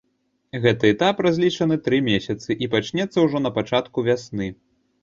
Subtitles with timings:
[0.63, 4.55] Гэты этап разлічаны тры месяцы і пачнецца ўжо на пачатку вясны.